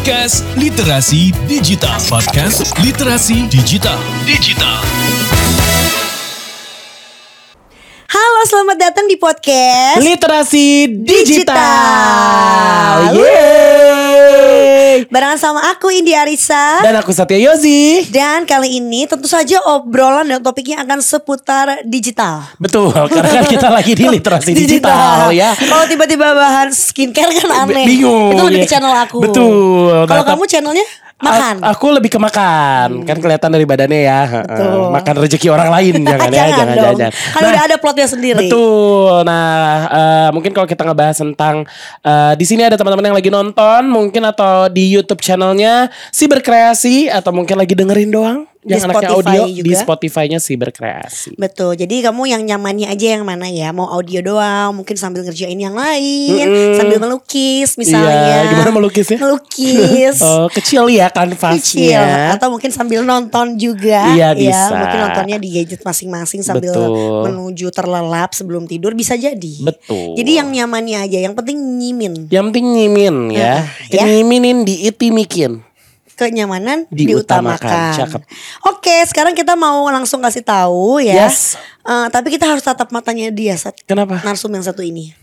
[0.00, 2.00] Podcast Literasi Digital.
[2.08, 4.00] Podcast Literasi Digital.
[4.24, 4.80] Digital.
[8.08, 11.52] Halo, selamat datang di podcast Literasi digital.
[11.52, 13.12] Digital.
[13.12, 14.49] Yeay.
[15.08, 18.04] Barengan sama aku Indi Arisa Dan aku Satya Yozi.
[18.12, 23.68] Dan kali ini tentu saja obrolan dan topiknya akan seputar digital Betul, karena kan kita
[23.72, 25.56] lagi di literasi digital, ya.
[25.56, 28.34] Kalau tiba-tiba bahas skincare kan aneh Bingung.
[28.36, 28.76] Itu lebih ya.
[28.76, 30.04] channel aku Betul.
[30.04, 30.86] Kalau kamu channelnya
[31.20, 34.20] makan A- aku lebih ke makan, kan kelihatan dari badannya ya.
[34.42, 34.88] Betul.
[34.90, 36.98] Makan rezeki orang lain jangan ya, jangan dong.
[36.98, 37.12] jangan.
[37.12, 39.14] Kan udah ada plotnya sendiri Betul.
[39.28, 39.52] Nah,
[39.88, 41.68] eh, mungkin kalau kita ngebahas tentang
[42.02, 47.12] eh, di sini ada teman-teman yang lagi nonton, mungkin atau di YouTube channelnya si berkreasi
[47.12, 49.64] atau mungkin lagi dengerin doang, Di yang anaknya Spotify audio juga.
[49.64, 51.32] di Spotify-nya si berkreasi.
[51.34, 55.56] Betul, jadi kamu yang nyamannya aja yang mana ya Mau audio doang, mungkin sambil ngerjain
[55.56, 56.44] yang lain
[56.76, 59.16] Sambil melukis misalnya Iya, gimana melukis ya?
[59.16, 61.56] Melukis Oh, kecil ya kanvasnya.
[61.56, 62.04] kecil
[62.36, 64.76] atau mungkin sambil nonton juga Iya, ya bisa.
[64.76, 67.24] mungkin nontonnya di gadget masing-masing sambil Betul.
[67.26, 70.20] menuju terlelap sebelum tidur bisa jadi Betul.
[70.20, 73.64] jadi yang nyamannya aja yang penting nyimin Yang penting nyimin ya.
[73.64, 74.04] Nah, ya.
[74.04, 75.64] Nyiminin diitimikin.
[76.20, 77.56] Kenyamanan Diutamakan.
[77.56, 78.22] diutamakan, Cakep.
[78.66, 81.56] oke sekarang kita mau langsung kasih tahu ya Yes.
[81.80, 83.72] Eh, tapi kita harus tatap matanya dia Sat.
[83.82, 84.20] Kenapa?
[84.20, 85.16] narsum yang satu ini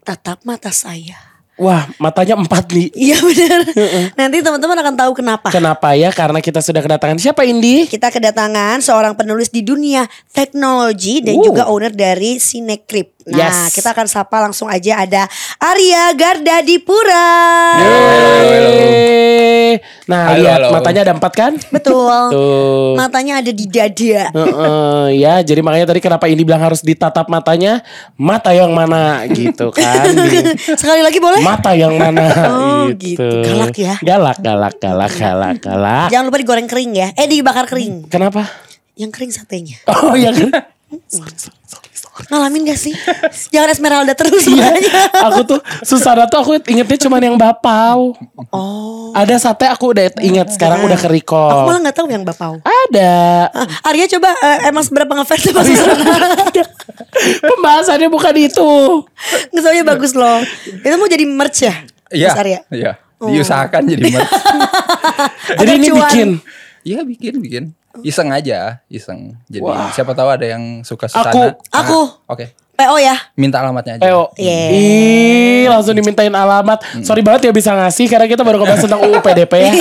[0.00, 1.18] tatap mata saya
[1.58, 2.86] Wah, matanya empat nih.
[2.94, 3.66] iya benar
[4.14, 6.14] nanti teman-teman akan tahu kenapa Kenapa ya?
[6.14, 7.82] Karena kita sudah kedatangan siapa Indi?
[7.84, 11.42] Kita kedatangan seorang penulis di dunia teknologi dan Uh.
[11.42, 13.17] juga owner dari Cinecrip.
[13.28, 13.36] Nah,
[13.68, 13.76] Yes.
[13.76, 17.28] kita akan sapa langsung aja ada Arya Gardadipura.
[18.40, 19.76] Yeay.
[20.08, 20.68] Nah, Halo, lihat halo.
[20.72, 21.52] matanya ada empat kan?
[21.68, 22.08] Betul.
[22.32, 22.96] Tuh.
[22.96, 24.32] Matanya ada di dada.
[24.32, 27.84] Heeh, ya, jadi makanya tadi kenapa Indi bilang harus ditatap matanya,
[28.16, 30.08] mata yang mana gitu kan?
[30.80, 31.44] Sekali lagi boleh?
[31.44, 33.44] mata yang mana Oh, gitu.
[33.44, 33.94] Galak ya.
[34.00, 36.08] Galak, galak, galak, galak, galak.
[36.08, 37.08] Jangan lupa digoreng kering ya.
[37.12, 38.08] Eh dibakar kering.
[38.08, 38.48] Kenapa?
[38.96, 39.76] Yang kering satenya.
[39.86, 40.50] Oh ya kan?
[42.26, 42.94] Ngalamin gak sih?
[43.48, 44.74] Jangan Esmeralda terus Iya,
[45.22, 48.18] aku tuh Susana tuh aku ingetnya cuman yang bapau.
[48.50, 49.14] Oh.
[49.14, 51.64] Ada sate aku udah ingat sekarang udah ke Aku recall.
[51.64, 52.58] malah gak tahu yang bapau.
[52.60, 53.46] Ada.
[53.48, 55.70] Ah, Arya coba eh, emang seberapa ngefans sama Iya.
[55.70, 56.04] Susana?
[57.48, 58.70] Pembahasannya bukan itu.
[59.50, 60.38] Ngesoalnya bagus loh.
[60.64, 61.74] Itu mau jadi merch ya?
[62.10, 62.30] Iya.
[62.68, 62.92] Iya.
[63.18, 64.30] Diusahakan jadi merch.
[65.58, 65.98] Jadi ini cuan.
[66.06, 66.28] bikin.
[66.84, 67.64] Iya bikin bikin.
[68.02, 69.34] Iseng aja, iseng.
[69.46, 71.56] Jadi siapa tahu ada yang suka Aku- Susana.
[71.70, 72.00] aku.
[72.24, 72.46] Ah, Oke.
[72.78, 73.16] PO ya?
[73.34, 74.02] Minta alamatnya aja.
[74.04, 74.38] PO.
[74.38, 74.58] Iya.
[74.70, 76.78] Ih, langsung dimintain alamat.
[77.02, 79.72] Sorry banget ya bisa ngasih karena kita baru ngebahas tentang UU PDP ya.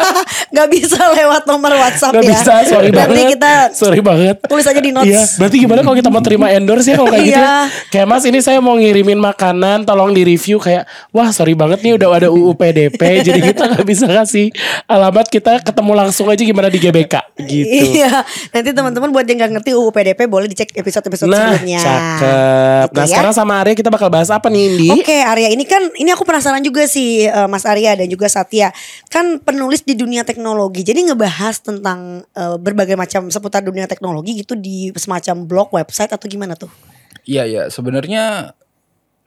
[0.56, 2.30] Gak bisa lewat nomor WhatsApp Gak ya.
[2.30, 3.28] bisa, sorry Nanti banget.
[3.36, 4.36] kita sorry banget.
[4.42, 5.04] tulis aja di notes.
[5.06, 7.36] Iya, berarti gimana kalau kita mau terima endorse ya kalau kayak gitu?
[7.36, 7.44] Iya.
[7.44, 7.60] ya?
[7.90, 11.94] Kayak Mas ini saya mau ngirimin makanan, tolong di review kayak wah sorry banget nih
[11.94, 14.48] udah ada UU PDP, jadi kita nggak bisa kasih
[14.86, 17.68] alamat kita ketemu langsung aja gimana di GBK gitu.
[17.94, 18.24] Iya.
[18.50, 21.78] Nanti teman-teman buat yang gak ngerti UU PDP boleh dicek episode-episode Nah, sebelumnya.
[21.78, 22.37] cakep.
[22.88, 23.10] Gitu Nah, ya.
[23.10, 24.88] sekarang sama Arya kita bakal bahas apa nih, Indi?
[24.94, 28.72] Oke Arya ini kan ini aku penasaran juga sih eh, Mas Arya dan juga Satya
[29.12, 34.56] kan penulis di dunia teknologi jadi ngebahas tentang eh, berbagai macam seputar dunia teknologi gitu
[34.56, 36.70] di semacam blog website atau gimana tuh?
[37.28, 37.62] Iya iya.
[37.68, 38.56] Sebenarnya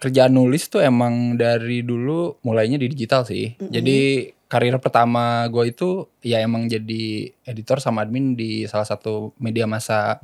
[0.02, 3.54] kerjaan nulis tuh emang dari dulu mulainya di digital sih.
[3.62, 9.64] Jadi karir pertama gue itu ya emang jadi editor sama admin di salah satu media
[9.64, 10.20] massa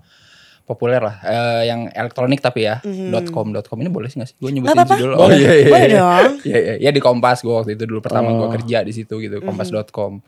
[0.68, 2.84] populer lah Eh, yang elektronik tapi ya
[3.26, 5.00] .com .com ini boleh sih gak sih gue nyebutin Nggak apa-apa.
[5.00, 5.38] judul Boleh.
[5.38, 5.98] iya iya Boleh iya.
[5.98, 6.32] dong.
[6.44, 8.52] Iya iya ya di Kompas gue waktu itu dulu pertama gue Oh.
[8.52, 10.20] kerja di situ gitu kompas.com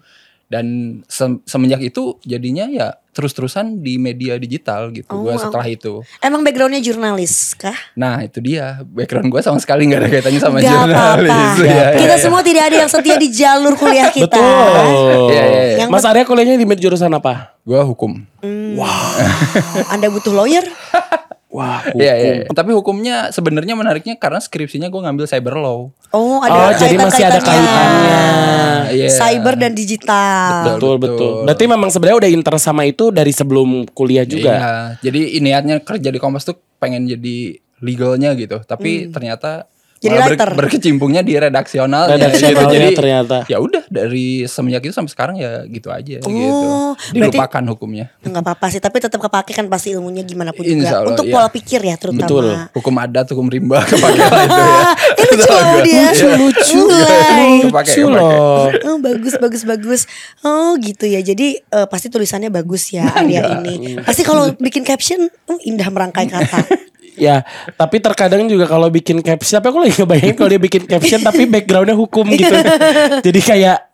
[0.50, 0.66] dan
[1.06, 6.42] sem- semenjak itu jadinya ya terus-terusan di media digital gitu Oh, gue setelah itu Emang
[6.42, 7.76] backgroundnya jurnalis kah?
[7.94, 10.96] Nah itu dia background gue sama sekali nggak ada kaitannya sama Gak jurnalis.
[11.30, 11.62] apa-apa.
[11.62, 12.24] Iya, iya, Kita iya.
[12.24, 14.26] semua tidak ada yang setia di jalur kuliah kita.
[14.26, 15.30] Betul.
[15.30, 15.78] Iya, iya, iya.
[15.86, 17.54] Yang Mas Arya kuliahnya di jurusan apa?
[17.62, 18.18] Gue hukum.
[19.94, 20.66] Anda butuh lawyer?
[21.50, 22.34] Wah, Iya iya.
[22.46, 22.48] iya.
[22.54, 25.90] Tapi hukumnya sebenarnya menariknya karena skripsinya gue ngambil cyber law.
[26.14, 28.22] Oh, Oh, ada jadi masih ada kaitannya.
[28.94, 29.10] Iya.
[29.10, 30.78] Cyber dan digital.
[30.78, 31.18] Betul, betul.
[31.18, 31.32] betul.
[31.50, 34.54] Berarti memang sebenarnya udah interest sama itu dari sebelum kuliah juga.
[34.54, 34.74] Iya.
[35.10, 38.62] Jadi niatnya kerja di Kompas tuh pengen jadi legalnya gitu.
[38.62, 39.66] Tapi ternyata
[40.00, 40.50] Jadi malah writer.
[40.56, 42.08] berkecimpungnya di redaksional.
[42.08, 43.38] Redaksionalnya Jadi ternyata.
[43.46, 46.26] ya udah dari semenjak itu sampai sekarang ya gitu aja gitu.
[46.26, 48.06] Oh, berarti- Dilupakan hukumnya.
[48.22, 50.72] Enggak apa-apa sih, tapi tetap kepake kan pasti ilmunya gimana pun juga.
[50.74, 51.34] Insya Allah, Untuk iya.
[51.36, 52.24] pola pikir ya terutama.
[52.24, 52.46] Betul.
[52.72, 54.82] Hukum adat, hukum rimba kepake lah itu ya.
[55.20, 56.02] Eh, lucu loh dia.
[56.10, 56.80] Lucu, lucu.
[56.80, 57.94] Kepake, Lucu kepake.
[58.08, 58.66] loh.
[58.88, 60.02] Oh, bagus bagus bagus.
[60.42, 61.20] Oh gitu ya.
[61.20, 64.00] Jadi eh, pasti tulisannya bagus ya Arya ini.
[64.00, 66.60] Pasti kalau bikin caption oh, indah merangkai kata.
[67.20, 67.44] Ya,
[67.76, 71.44] tapi terkadang juga kalau bikin caption, tapi aku lagi ngebayangin kalau dia bikin caption tapi
[71.46, 72.56] backgroundnya hukum gitu.
[73.28, 73.89] Jadi kayak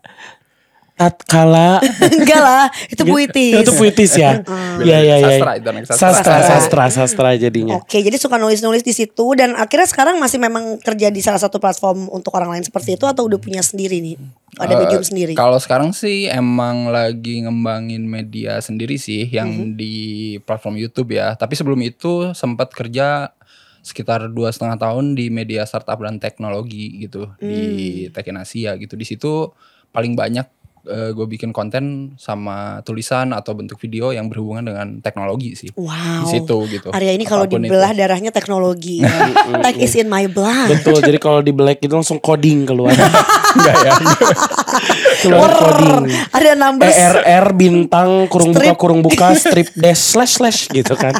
[0.96, 1.78] tatkala
[2.08, 3.62] Enggak lah, itu puitis.
[3.62, 4.40] itu puitis ya.
[4.80, 5.28] Iya iya iya.
[5.36, 5.96] Sastra itu sastra.
[5.96, 7.76] Sastra sastra sastra jadinya.
[7.76, 11.60] Oke, jadi suka nulis-nulis di situ dan akhirnya sekarang masih memang kerja di salah satu
[11.60, 14.16] platform untuk orang lain seperti itu atau udah punya sendiri nih?
[14.56, 15.32] Ada Eh, medium sendiri.
[15.36, 19.76] Kalau sekarang sih emang lagi ngembangin media sendiri sih yang Mhm.
[19.76, 19.94] di
[20.40, 21.36] platform YouTube ya.
[21.36, 23.36] Tapi sebelum itu sempat kerja
[23.84, 27.60] sekitar dua setengah tahun di media startup dan teknologi gitu di
[28.08, 28.16] Hmm.
[28.16, 28.96] Tekken Asia gitu.
[28.96, 29.52] Di situ
[29.92, 30.48] paling banyak
[30.86, 35.70] gue bikin konten sama tulisan atau bentuk video yang berhubungan dengan teknologi sih.
[35.74, 36.24] Wow.
[36.24, 36.88] Di situ gitu.
[36.94, 38.00] Arya ini kalau dibelah itu.
[38.00, 39.02] darahnya teknologi.
[39.64, 40.70] Tech is in my blood.
[40.70, 41.02] Betul.
[41.02, 42.94] Jadi kalau di black itu langsung coding keluar.
[43.56, 43.92] Enggak ya.
[45.28, 45.96] keluar coding.
[46.28, 46.94] Ada numbers.
[46.94, 48.76] ERR bintang kurung buka Strip.
[48.76, 51.12] kurung buka strip dash slash slash gitu kan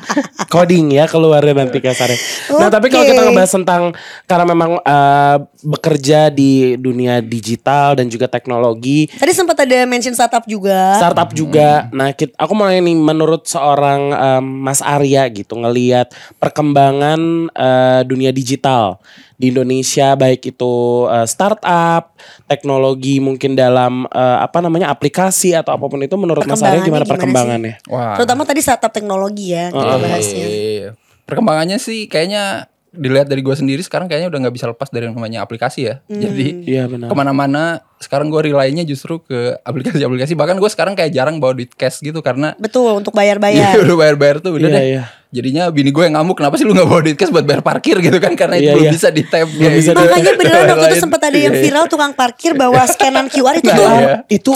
[0.47, 2.17] coding ya keluarnya nanti kasarnya
[2.53, 3.83] nah tapi kalau kita ngebahas tentang
[4.25, 10.45] karena memang eh, bekerja di dunia digital dan juga teknologi Tadi sempat ada mention startup
[10.45, 10.95] juga.
[10.97, 17.21] startup juga nah kit- aku mau ini menurut seorang em, Mas Arya gitu ngelihat perkembangan
[17.51, 18.99] eh, dunia digital
[19.37, 22.17] di Indonesia baik itu eh, startup
[22.49, 27.05] teknologi mungkin dalam eh, apa namanya aplikasi atau apa pun itu menurut Mas Arya gimana
[27.05, 27.93] Perkembangannya gimana sih?
[27.93, 28.17] Wah.
[28.17, 30.47] Terutama tadi startup teknologi ya kita bahasnya.
[30.49, 30.89] Iya.
[31.29, 35.15] Perkembangannya sih kayaknya dilihat dari gue sendiri sekarang kayaknya udah nggak bisa lepas dari yang
[35.15, 35.95] namanya aplikasi ya.
[36.07, 37.07] Jadi Iya benar.
[37.07, 37.63] ke mana-mana
[37.97, 40.33] sekarang gue rely-nya justru ke aplikasi-aplikasi.
[40.33, 43.73] Bahkan gue sekarang kayak jarang bawa duit cash gitu karena Betul untuk Iya bayar-bayar.
[43.79, 44.85] udah bayar-bayar tuh udah Iya, deh.
[44.91, 45.05] iya.
[45.29, 47.97] Jadinya bini gue yang ngamuk kenapa sih lu gak bawa duit cash buat bayar parkir
[47.99, 48.93] gitu kan karena itu Iya, belum iya.
[48.93, 51.65] bisa di tap Belum bisa di- Makanya beneran waktu itu sempat ada yang Iya, iya.
[51.67, 54.15] viral tukang parkir bawa scanan QR itu Nah, tuh iya.
[54.29, 54.53] itu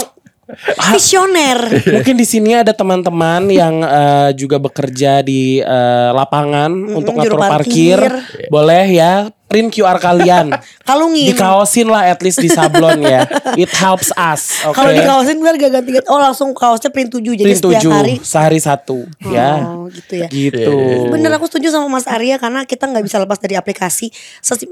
[0.91, 1.59] visioner.
[1.95, 7.39] mungkin di sini ada teman-teman yang eh, juga bekerja di eh, lapangan untuk juru ngatur
[7.39, 7.99] parkir.
[7.99, 8.47] parkir.
[8.51, 9.13] Boleh ya
[9.51, 10.55] print QR kalian.
[10.87, 11.35] Kalungin.
[11.35, 13.27] Dikaosin lah at least di sablon ya.
[13.61, 14.63] It helps us.
[14.63, 14.79] Oke.
[14.79, 16.07] Kalau di kaosin ntar gak ganti ganti.
[16.07, 18.15] Oh langsung kaosnya print 7 jadi print setiap hari.
[18.23, 19.59] sehari satu ya.
[19.67, 20.27] Oh gitu ya.
[20.31, 20.71] Gitu.
[21.11, 24.07] Bener aku setuju sama Mas Arya karena kita nggak bisa lepas dari aplikasi.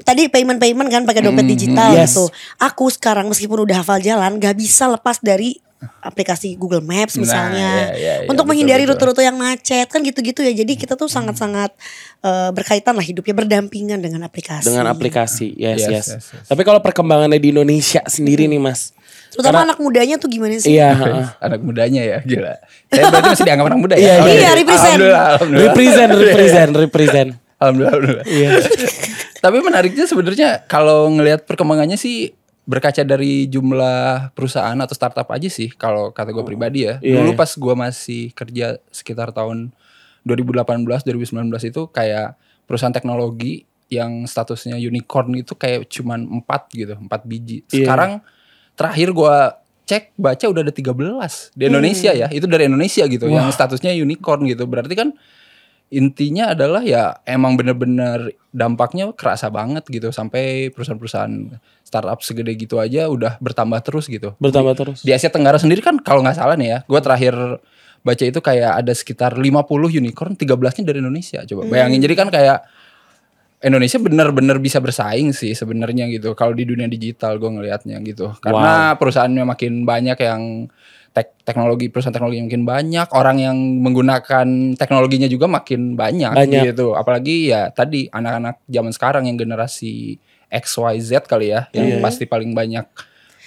[0.08, 2.16] Tadi payment payment kan pakai dompet digital yes.
[2.16, 2.32] gitu.
[2.64, 5.60] Aku sekarang meskipun udah hafal jalan nggak bisa lepas dari
[6.04, 10.04] aplikasi Google Maps Nah, misalnya iya, iya, iya, untuk betul, menghindari rute-rute yang macet kan
[10.04, 10.52] gitu-gitu ya.
[10.52, 11.72] Jadi kita tuh sangat-sangat
[12.24, 14.68] eh, berkaitan lah hidupnya berdampingan dengan aplikasi.
[14.68, 15.56] Dengan aplikasi.
[15.56, 15.88] Yes, yes.
[15.88, 16.48] Yes, yes, yes.
[16.52, 18.92] Tapi kalau perkembangannya di Indonesia sendiri nih, Mas.
[19.30, 20.74] Terutama Karena- anak mudanya tuh gimana sih?
[20.74, 21.26] Iya, heeh.
[21.38, 22.54] anak mudanya ya gila.
[22.90, 24.02] Saya berarti masih dianggap anak muda ya.
[24.02, 24.34] Iya, Oke.
[24.34, 24.90] iya, represent.
[24.90, 25.68] Alhamdulillah, alhamdulillah.
[25.70, 27.30] represent, represent, represent.
[27.60, 28.26] Alhamdulillah, alhamdulillah.
[28.26, 28.50] Iya.
[29.40, 32.36] Tapi menariknya sebenarnya kalau ngelihat perkembangannya sih
[32.70, 37.02] berkaca dari jumlah perusahaan atau startup aja sih kalau kata gue pribadi ya.
[37.02, 37.40] Iya, Dulu iya.
[37.42, 39.74] pas gue masih kerja sekitar tahun
[40.22, 42.38] 2018 2019 itu kayak
[42.70, 47.66] perusahaan teknologi yang statusnya unicorn itu kayak cuman 4 gitu, 4 biji.
[47.74, 47.90] Iya.
[47.90, 48.12] Sekarang
[48.78, 49.36] terakhir gue
[49.90, 52.30] cek baca udah ada 13 di Indonesia ya.
[52.30, 54.70] Itu dari Indonesia gitu yang statusnya unicorn gitu.
[54.70, 55.18] Berarti kan
[55.90, 63.10] intinya adalah ya emang bener-bener dampaknya kerasa banget gitu sampai perusahaan-perusahaan startup segede gitu aja
[63.10, 64.38] udah bertambah terus gitu.
[64.38, 65.02] Bertambah terus.
[65.02, 67.36] Di Asia Tenggara sendiri kan kalau nggak salah nih ya, gue terakhir
[68.00, 69.66] baca itu kayak ada sekitar 50
[69.98, 71.42] unicorn, 13-nya dari Indonesia.
[71.44, 72.60] Coba bayangin jadi kan kayak
[73.60, 76.32] Indonesia bener-bener bisa bersaing sih sebenarnya gitu.
[76.32, 78.32] Kalau di dunia digital gue ngelihatnya gitu.
[78.40, 80.72] Karena perusahaannya makin banyak yang
[81.14, 84.48] tek- teknologi perusahaan teknologi makin banyak, orang yang menggunakan
[84.78, 86.64] teknologinya juga makin banyak, Banyak.
[86.74, 86.94] gitu.
[86.94, 90.18] Apalagi ya tadi anak-anak zaman sekarang yang generasi
[90.50, 92.86] X, Y, Z kali ya, yang pasti paling banyak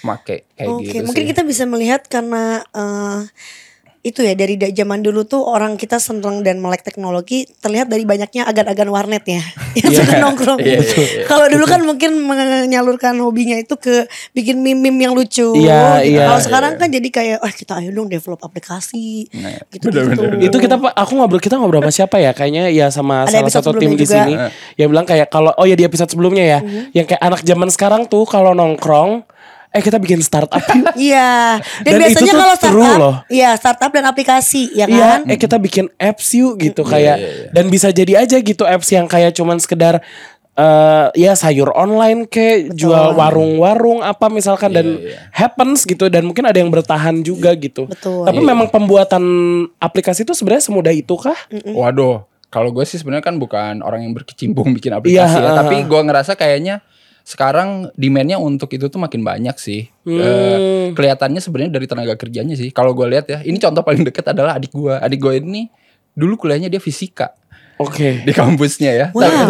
[0.03, 1.29] make kayak Oke, gitu mungkin sih.
[1.31, 3.19] kita bisa melihat karena eh,
[4.03, 8.03] itu ya dari da- zaman dulu tuh orang kita seneng dan melek teknologi terlihat dari
[8.03, 9.39] banyaknya agan-agan warnet ya
[9.79, 10.59] yang suka nongkrong.
[10.59, 11.23] Iya, iya, iya.
[11.23, 14.03] Kalau dulu kan mungkin menyalurkan hobinya itu ke
[14.35, 15.55] bikin meme-meme yang lucu.
[15.55, 16.19] Iya, gitu.
[16.19, 16.27] iya.
[16.27, 20.23] Kalau sekarang kan jadi kayak, wah kita ayo dong develop aplikasi, Nah, gitu gitu.
[20.51, 22.35] Itu kita aku ngobrol kita ngobrol sama siapa ya?
[22.35, 24.35] Kayaknya ya sama Ada salah satu tim di sini
[24.75, 26.59] yang bilang kayak kalau oh ya di episode sebelumnya ya,
[26.91, 29.23] yang kayak anak zaman sekarang tuh kalau nongkrong
[29.73, 30.93] eh kita bikin startup yuk.
[31.09, 31.57] Iya.
[31.81, 33.15] Dan, Dan itu biasanya tuh kalau startup, loh.
[33.27, 35.33] iya startup dan aplikasi, ya Iya, kan?
[35.33, 37.47] eh kita bikin apps yuk gitu kayak iya, iya.
[37.49, 40.05] dan bisa jadi aja gitu apps yang kayak cuman sekedar
[40.53, 45.01] eh ya sayur online kayak jual warung-warung apa misalkan dan
[45.33, 47.89] happens gitu dan mungkin ada yang bertahan juga gitu.
[47.89, 48.29] Betul.
[48.29, 49.23] Tapi memang pembuatan
[49.81, 51.33] aplikasi itu sebenarnya semudah itu kah?
[51.65, 52.21] Waduh,
[52.53, 55.81] kalau gue sih sebenarnya kan bukan orang yang berkecimpung bikin aplikasi Iya, ya, uh, tapi
[55.89, 56.85] gue ngerasa kayaknya
[57.23, 59.87] sekarang demandnya untuk itu tuh makin banyak sih.
[60.03, 60.19] Hmm.
[60.19, 62.69] Eh, kelihatannya sebenarnya dari tenaga kerjanya sih.
[62.75, 64.91] Kalau gue lihat ya, ini contoh paling deket adalah adik gue.
[64.91, 65.71] Adik gue ini
[66.13, 67.31] dulu kuliahnya dia fisika.
[67.81, 68.21] Oke.
[68.21, 69.07] di kampusnya ya.
[69.13, 69.49] Wow.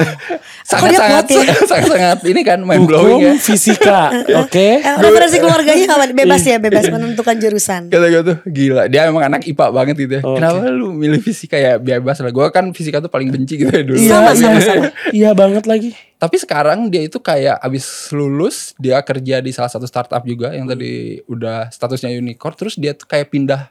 [0.64, 1.44] Kok dia sangat kuat ya?
[1.44, 3.34] sangat sangat sangat ini kan mind blowing ya.
[3.36, 4.02] Hukum fisika.
[4.44, 4.80] Oke.
[4.80, 6.06] Eh, referensi keluarganya apa?
[6.16, 7.82] Bebas ya, bebas menentukan jurusan.
[7.92, 10.22] Kata gue tuh gila dia emang anak IPA banget gitu ya.
[10.24, 10.38] Oke.
[10.40, 12.32] Kenapa lu milih fisika ya bebas lah.
[12.32, 14.00] Gue kan fisika tuh paling benci gitu ya dulu.
[14.00, 14.88] Iya, Sama, iya, sama, sama.
[15.12, 15.90] Iya banget lagi.
[16.18, 20.66] Tapi sekarang dia itu kayak abis lulus dia kerja di salah satu startup juga yang
[20.66, 22.56] tadi udah statusnya unicorn.
[22.56, 23.68] Terus dia tuh kayak pindah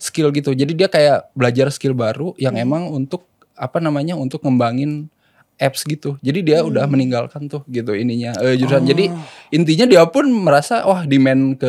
[0.00, 0.56] skill gitu.
[0.56, 3.29] Jadi dia kayak belajar skill baru yang emang untuk
[3.60, 5.12] apa namanya untuk ngembangin
[5.60, 6.16] apps gitu.
[6.24, 8.88] Jadi dia udah meninggalkan tuh gitu ininya eh, jurusan.
[8.88, 9.12] Jadi
[9.52, 11.68] intinya dia pun merasa wah demand ke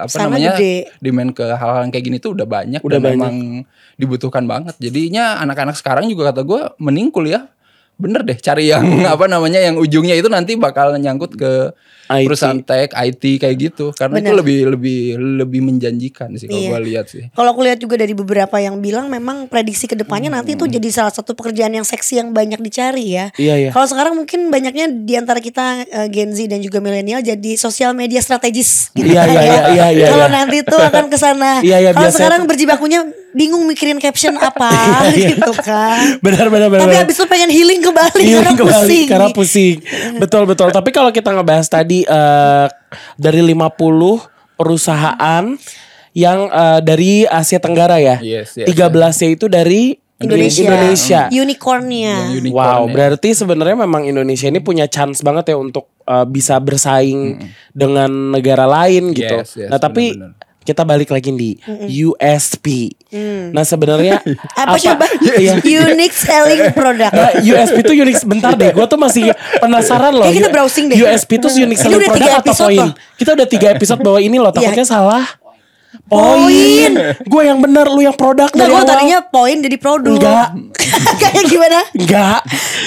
[0.00, 0.88] apa Sana namanya gede.
[1.04, 3.16] demand ke hal-hal kayak gini tuh udah banyak Udah dan banyak.
[3.20, 3.34] memang
[4.00, 4.72] dibutuhkan banget.
[4.80, 7.44] Jadinya anak-anak sekarang juga kata gue mending kuliah
[7.96, 11.72] bener deh cari yang apa namanya yang ujungnya itu nanti bakal nyangkut ke
[12.06, 12.22] IT.
[12.22, 14.38] perusahaan tech IT kayak gitu karena itu Bener.
[14.38, 15.00] lebih lebih
[15.40, 16.70] lebih menjanjikan sih kalau Iya.
[16.70, 17.22] gue lihat sih.
[17.28, 20.60] Kalau aku lihat juga dari beberapa yang bilang memang prediksi ke depannya nanti Hmm.
[20.60, 23.34] itu jadi salah satu pekerjaan yang seksi yang banyak dicari ya.
[23.34, 23.70] Iya, iya.
[23.70, 27.90] Kalau sekarang mungkin banyaknya di antara kita eh, Gen Z dan juga milenial jadi sosial
[27.90, 28.92] media strategis.
[28.92, 29.42] gitu Iya, kan iya, ya.
[29.42, 30.36] iya, iya, iya, Kalau iya.
[30.36, 31.50] nanti tuh akan ke sana.
[31.58, 33.00] Iya, iya, Kalau sekarang tuh- berjibakunya
[33.36, 35.28] bingung mikirin caption apa Iya, iya.
[35.36, 36.16] gitu kan.
[36.24, 36.88] Benar benar benar.
[36.88, 37.02] Tapi benar.
[37.04, 39.06] habis itu pengen healing kembali Iya, karena kembali, pusing.
[39.06, 39.76] Karena pusing.
[40.16, 40.68] betul betul.
[40.72, 42.66] Tapi kalau kita ngebahas tadi eh,
[43.20, 45.44] dari 50 perusahaan
[46.16, 48.16] yang eh, dari Asia Tenggara ya.
[48.24, 50.64] Yes, yes, 13-nya itu dari Indonesia.
[50.64, 51.20] Indonesia.
[51.28, 52.32] Unicornnya.
[52.32, 57.36] Unicorn Wow, berarti sebenarnya memang Indonesia ini punya chance banget ya untuk uh, bisa bersaing
[57.76, 59.44] dengan negara lain gitu.
[59.44, 60.45] Yes, yes, nah, tapi benar-benar.
[60.66, 61.54] Kita balik lagi di
[62.02, 62.90] USP.
[63.54, 64.18] Nah, sebenarnya
[64.60, 65.06] Apa, coba?
[65.38, 65.62] Iya.
[65.62, 67.12] Unique selling product.
[67.14, 68.74] Nah, USP itu unik sebentar deh.
[68.74, 70.26] Gue tuh masih penasaran loh.
[70.26, 70.96] Kayak kita browsing deh.
[70.98, 72.90] USP itu unique selling product atau poin?
[73.14, 74.50] Kita udah tiga episode bahwa ini loh.
[74.50, 74.90] Takutnya Iya.
[74.90, 75.24] salah.
[76.06, 76.92] Poin.
[77.24, 78.84] Gue yang benar, lu yang produk dari gue awal.
[78.86, 80.12] tadinya poin jadi produk.
[80.14, 80.48] Enggak.
[81.24, 81.80] Kayak gimana?
[81.96, 82.40] Enggak.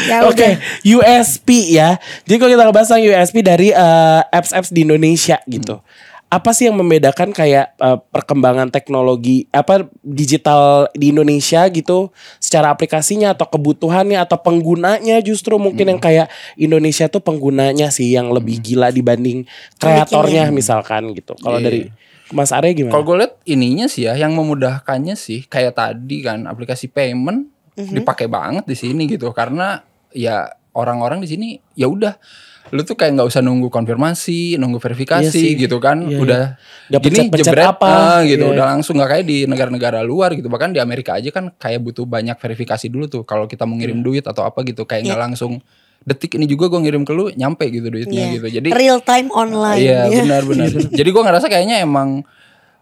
[0.08, 0.48] Ya Oke,
[0.86, 1.98] USP ya.
[2.24, 5.82] Jadi kalau kita ngebahas tentang USP dari eh, apps-apps di Indonesia gitu.
[6.30, 13.34] Apa sih yang membedakan kayak eh, perkembangan teknologi apa digital di Indonesia gitu secara aplikasinya
[13.34, 18.94] atau kebutuhannya atau penggunanya justru mungkin yang kayak Indonesia tuh penggunanya sih yang lebih gila
[18.94, 19.50] dibanding
[19.82, 21.34] kreatornya misalkan gitu.
[21.42, 21.66] Kalau Iya.
[21.66, 21.82] dari
[22.30, 22.94] Mas Arya gimana?
[22.94, 28.06] Kalau gue lihat ininya sih ya, yang memudahkannya sih kayak tadi kan aplikasi payment Mhm.
[28.06, 29.82] dipakai banget di sini gitu karena
[30.14, 30.46] ya
[30.78, 32.22] orang-orang di sini ya udah
[32.70, 35.58] lu tuh kayak nggak usah nunggu konfirmasi, nunggu verifikasi Iya sih.
[35.58, 36.94] gitu kan, Iya, udah iya.
[36.94, 38.54] Dapet gini chat-pencet jebret apa, ah, gitu, iya.
[38.54, 42.06] udah langsung nggak kayak di negara-negara luar gitu, bahkan di Amerika aja kan kayak butuh
[42.06, 43.90] banyak verifikasi dulu tuh kalau kita mau Iya.
[43.90, 45.26] ngirim duit atau apa gitu, kayak nggak Iya.
[45.34, 45.52] langsung
[46.00, 48.34] detik ini juga gue ngirim ke lu nyampe gitu duitnya Iya.
[48.38, 49.82] gitu, jadi real time online.
[49.82, 50.22] Iya ya.
[50.24, 50.70] benar benar.
[51.02, 52.22] Jadi gua ngerasa kayaknya emang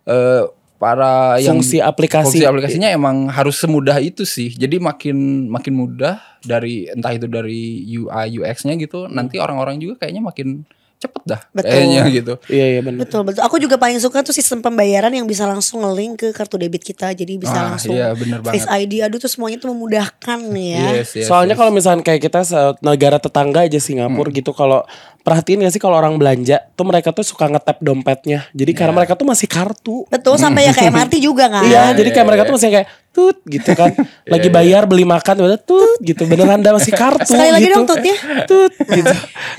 [0.03, 0.43] eh,
[0.77, 2.37] para yang Fungsi aplikasi.
[2.37, 4.53] fungsi aplikasinya emang harus semudah itu sih.
[4.53, 9.09] Jadi makin makin mudah dari entah itu dari UI UX-nya gitu.
[9.09, 10.63] Nanti orang-orang juga kayaknya makin
[10.97, 11.69] cepet dah Betul.
[11.69, 12.33] kayaknya gitu.
[12.49, 12.99] Iya iya benar.
[13.05, 13.41] Betul betul.
[13.45, 17.13] Aku juga paling suka tuh sistem pembayaran yang bisa langsung nge-link ke kartu debit kita.
[17.13, 18.81] Jadi bisa Ah, langsung iya, bener Face banget.
[18.89, 18.93] ID.
[19.05, 20.87] Aduh tuh semuanya tuh memudahkan nih ya.
[20.97, 21.59] Yes, yes, Soalnya yes.
[21.61, 22.39] kalau misalnya kayak kita
[22.81, 24.37] negara tetangga aja Singapura Hmm.
[24.37, 24.81] gitu kalau
[25.21, 28.47] perhatiin gak sih kalau orang belanja tuh mereka tuh suka ngetap dompetnya.
[28.55, 28.97] Jadi karena Iya.
[28.97, 29.97] mereka tuh masih kartu.
[30.07, 31.61] Betul sampai ya ke MRT juga kan.
[31.61, 32.49] Iya, jadi kayak iya, mereka iya.
[32.49, 33.97] tuh masih kayak tut gitu kan.
[34.29, 36.29] Lagi bayar beli makan udah tut gitu.
[36.29, 37.73] Beneran ada masih kartu Sekali lagi gitu.
[37.73, 38.15] dong tutnya.
[38.45, 39.13] Tut gitu.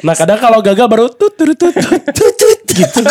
[0.07, 3.03] Nah, kadang kalau gagal baru tut tut tut tut tut, tut gitu.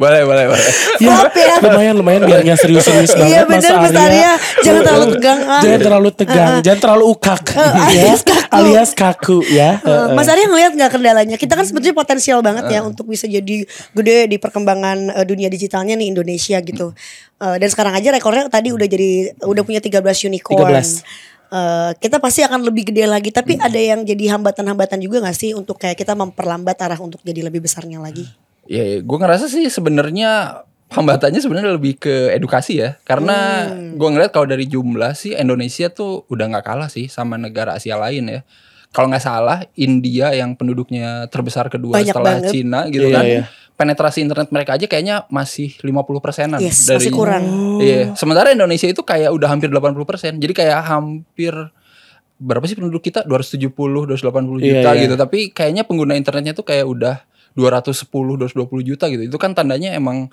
[0.00, 0.72] Boleh boleh boleh.
[1.04, 1.54] Maaf ya.
[1.60, 4.32] Lumayan lumayan biar nggak serius-serius Iya, banget bener, Mas Arya.
[4.64, 5.60] Jangan terlalu tegang, ah.
[5.60, 7.84] Jangan terlalu tegang, jangan terlalu ukak ya.
[7.86, 8.54] alias kaku.
[8.56, 9.70] Alias kaku ya.
[9.84, 11.36] Eh, Mas Arya ngelihat nggak kendalanya?
[11.36, 15.92] Kita kan sebetulnya potensial banget ya untuk bisa jadi gede di perkembangan eh, dunia digitalnya
[15.92, 16.96] nih Indonesia gitu.
[17.42, 20.00] Eh, dan sekarang aja rekornya tadi udah jadi udah punya 13
[20.32, 20.72] unicorn.
[20.72, 21.32] 13.
[21.52, 23.28] Eh, kita pasti akan lebih gede lagi.
[23.28, 27.44] Tapi ada yang jadi hambatan-hambatan juga nggak sih untuk kayak kita memperlambat arah untuk jadi
[27.44, 28.24] lebih besarnya lagi?
[28.64, 33.96] Ya, gue ngerasa sih sebenarnya hambatannya sebenarnya lebih ke edukasi ya, karena Hmm.
[33.96, 37.96] gue ngeliat kalau dari jumlah sih Indonesia tuh udah nggak kalah sih sama negara Asia
[37.96, 38.40] lain ya.
[38.92, 42.52] Kalau nggak salah India yang penduduknya terbesar kedua Banyak setelah banget.
[42.52, 43.42] Cina gitu Iya, kan, iya.
[43.72, 47.42] penetrasi internet mereka aja kayaknya masih 50 persenan Yes, masih kurang.
[47.80, 51.56] Iya, sementara Indonesia itu kayak udah hampir 80 persen, jadi kayak hampir
[52.36, 53.72] berapa sih penduduk kita 270
[54.04, 55.00] 280 Iya, juta iya.
[55.02, 57.16] gitu tapi kayaknya pengguna internetnya tuh kayak udah
[57.54, 60.32] 210 220 juta gitu itu kan tandanya emang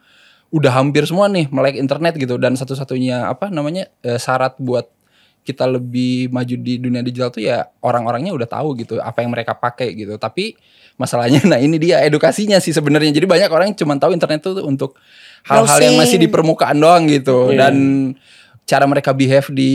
[0.50, 4.90] udah hampir semua nih melek internet gitu dan satu-satunya apa namanya eh, syarat buat
[5.46, 9.56] kita lebih maju di dunia digital tuh ya orang-orangnya udah tahu gitu apa yang mereka
[9.56, 10.58] pakai gitu tapi
[11.00, 14.62] masalahnya nah ini dia edukasinya sih sebenarnya jadi banyak orang yang cuma tahu internet tuh
[14.66, 14.98] untuk
[15.48, 17.70] hal-hal yang masih di permukaan doang gitu Iya.
[17.70, 17.76] dan
[18.70, 19.72] cara mereka behave di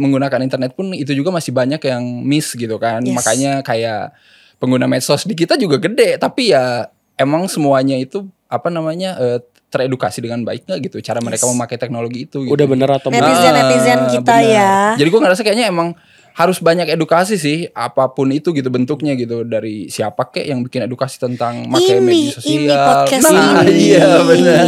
[0.00, 3.04] menggunakan internet pun itu juga masih banyak yang miss gitu kan.
[3.04, 3.12] Yes.
[3.20, 4.16] Makanya kayak
[4.58, 9.38] pengguna medsos di kita juga gede, tapi ya emang semuanya itu apa namanya eh,
[9.68, 11.52] teredukasi dengan baik nggak gitu cara mereka Yes.
[11.52, 12.40] memakai teknologi itu.
[12.40, 12.50] Gitu.
[12.50, 13.08] Udah bener atau?
[13.08, 14.48] Netizen- netizen kita benar.
[14.48, 14.72] ya.
[14.96, 15.92] Jadi gue ngerasa kayaknya emang
[16.38, 20.86] harus banyak edukasi sih apa pun itu gitu bentuknya gitu dari siapa kek yang bikin
[20.86, 22.54] edukasi tentang pakai ini media sosial.
[22.54, 24.64] ini podcast nah, ini iya benar.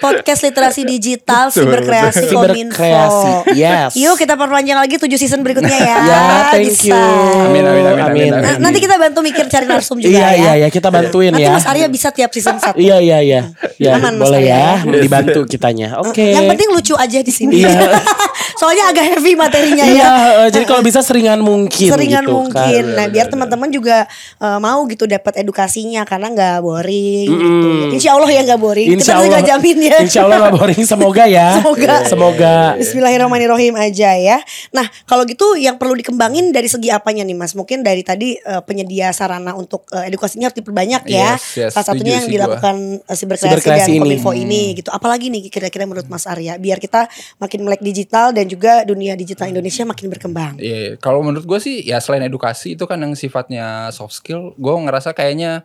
[0.00, 3.92] podcast literasi digital Betul, siberkreasi kominfo Siberkreasi, yes.
[4.00, 6.88] yuk kita perpanjang lagi 7 season berikutnya ya Ya, thank Bisa.
[6.88, 6.96] you.
[7.44, 8.64] Amin, amin, amin, amin, Nah, amin.
[8.64, 11.52] nanti kita bantu mikir cari narsum juga Iya ya iya iya kita bantuin nanti ya.
[11.52, 13.40] Mas Arya bisa tiap season satu Iya iya iya.
[13.76, 16.00] Ya, Aman, boleh ya dibantu kitanya.
[16.00, 16.32] Oke.
[16.32, 17.76] yang penting lucu aja di sini Iya.
[18.60, 20.10] soalnya agak heavy materinya ya
[20.44, 22.84] eh, jadi kalau bisa seringan mungkin seringan gitu mungkin.
[22.84, 22.96] kan.
[23.00, 24.04] Nah, biar teman-teman juga
[24.36, 27.68] eh, mau gitu dapat edukasinya karena nggak boring gitu.
[27.96, 28.88] Insya Allah ya nggak boring.
[28.92, 29.96] Insya Kita Allah, nggak jamin ya.
[30.06, 30.82] Insya Allah gak boring.
[30.84, 31.46] Semoga ya.
[31.56, 31.94] Semoga.
[32.04, 32.54] Semoga.
[32.76, 34.38] Bismillahirrahmanirrahim aja ya.
[34.74, 37.56] Nah, kalau gitu yang perlu dikembangin dari segi apanya nih Mas?
[37.56, 41.38] Mungkin dari tadi eh, penyedia sarana untuk eh, edukasinya harus diperbanyak ya.
[41.38, 42.76] Yes, yes, Salah satunya yang dilakukan
[43.06, 44.02] eh, siberkreasi Siberkreasi dan ini.
[44.02, 44.90] kominfo ini gitu.
[44.92, 47.06] Apalagi nih kira-kira menurut Mas Arya biar kita
[47.38, 50.52] makin melek digital dan juga dunia digital Indonesia makin berkembang.
[50.58, 54.74] Iya, kalau menurut gue sih ya selain edukasi itu kan yang sifatnya soft skill, gue
[54.74, 55.62] ngerasa kayaknya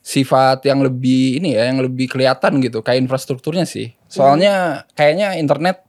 [0.00, 3.92] sifat yang lebih ini ya, yang lebih kelihatan gitu, kayak infrastrukturnya sih.
[4.08, 5.84] Soalnya kayaknya internet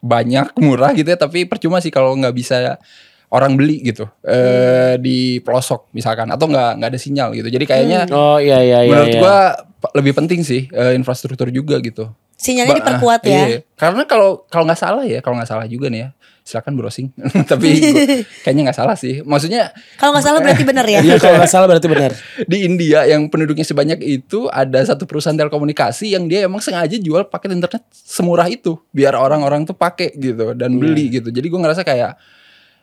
[0.00, 2.80] banyak murah gitu ya, tapi percuma sih kalau nggak bisa
[3.28, 7.48] orang beli gitu eh di pelosok misalkan atau nggak nggak ada sinyal gitu.
[7.52, 8.88] Jadi kayaknya Oh iya iya iya.
[8.88, 9.20] menurut iya.
[9.20, 9.36] gua
[9.84, 12.08] p- lebih penting sih eh, infrastruktur juga gitu.
[12.38, 13.42] Sinyalnya Ba- diperkuat ah, ya.
[13.50, 13.58] iya.
[13.74, 16.08] Karena kalau kalau nggak salah ya, kalau nggak salah juga nih ya,
[16.46, 17.10] silakan browsing.
[17.50, 19.26] Tapi gua- kayaknya nggak salah sih.
[19.26, 21.02] Maksudnya Kalau nggak salah berarti benar ya.
[21.02, 22.14] Iya kalau nggak salah berarti benar.
[22.54, 27.26] di India yang penduduknya sebanyak itu ada satu perusahaan telekomunikasi yang dia emang sengaja jual
[27.26, 31.34] paket internet semurah itu biar orang-orang tuh pakai gitu dan beli gitu.
[31.34, 32.14] Jadi gua ngerasa kayak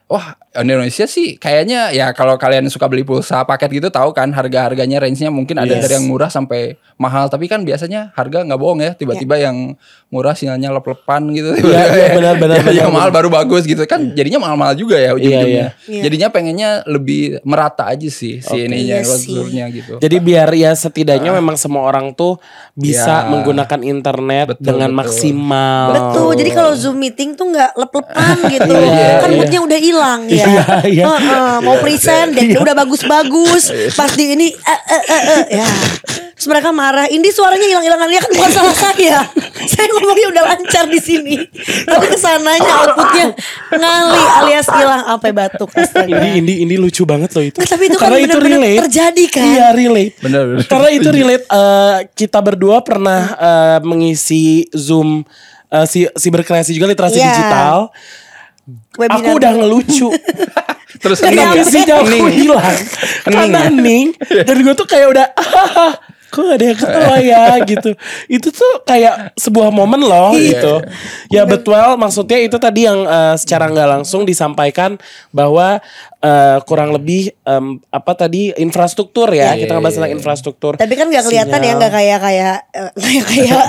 [0.06, 5.02] Wah, Indonesia sih kayaknya ya kalau kalian suka beli pulsa paket gitu tahu kan harga-harganya
[5.02, 5.82] range-nya mungkin ada Yes.
[5.82, 8.94] dari yang murah sampai mahal, tapi kan biasanya harga nggak bohong ya.
[8.94, 9.74] Tiba-tiba yang
[10.08, 11.58] murah sinyalnya lep-lepan gitu.
[11.58, 12.98] Iya, iya, benar, benar, yang, yang benar.
[13.02, 14.13] mahal baru bagus gitu kan.
[14.13, 15.74] Jadinya mahal-mahal juga ya ujung-ujungnya.
[15.89, 16.02] Iya.
[16.06, 19.98] Jadinya pengennya lebih merata aja sih si ininya Iya gitu.
[19.98, 22.38] Jadi biar ya setidaknya memang semua orang tuh
[22.78, 23.28] bisa Ya.
[23.28, 25.00] menggunakan internet Betul, dengan betul.
[25.02, 25.88] maksimal.
[25.98, 26.30] Betul.
[26.38, 28.70] Jadi kalau Zoom meeting tuh nggak lep-lepan gitu.
[28.70, 29.38] Iya, kan iya.
[29.41, 30.45] moodnya udah hilang ya.
[30.45, 31.03] Iya, iya.
[31.05, 33.63] Heeh, mau present dan udah bagus-bagus.
[33.91, 35.67] Pas di ini eh, eh, eh, eh, ya.
[36.36, 37.08] Terus mereka marah.
[37.08, 39.17] Ini suaranya hilang-hilangan ya kan bukan salah saya.
[39.65, 41.36] saya ngomongnya udah lancar di sini.
[41.81, 43.25] Tapi ke sananya outputnya
[43.71, 45.71] ngali alias hilang apa batuk.
[45.71, 46.12] Astaga.
[46.12, 47.58] Ini ini ini lucu banget loh itu.
[47.58, 48.79] Nah, tapi itu kan Karena itu benar-benar relate.
[48.84, 49.45] terjadi kan?
[49.47, 50.15] Iya relate.
[50.19, 50.63] Benar, benar.
[50.67, 51.43] Karena itu relate.
[51.47, 55.23] eh, kita berdua pernah eh, mengisi Zoom
[55.67, 57.31] eh, si siberkreasi juga literasi Iya.
[57.31, 57.77] digital.
[58.97, 59.21] Webinar.
[59.21, 60.10] Aku udah ngelucu.
[61.06, 61.69] Terus Nggak nyampe.
[61.69, 62.78] sinyal aku hilang.
[63.21, 63.69] Karena ya?
[63.69, 64.08] ning.
[64.47, 65.28] Dan gue tuh kayak udah.
[66.36, 67.89] Kok gak ada yang ketawa ya gitu
[68.28, 70.43] Itu tuh kayak sebuah momen loh Iya.
[70.52, 70.74] gitu
[71.32, 75.80] Ya betul maksudnya itu tadi yang eh, secara nggak langsung disampaikan Bahwa
[76.19, 80.17] eh, kurang lebih em, apa tadi infrastruktur ya Iya, Kita ngebahas iya, tentang iya.
[80.17, 81.78] infrastruktur Tapi kan nggak kelihatan ya, Sinyal.
[81.78, 83.65] nggak kayak kayak eh, kayak kayak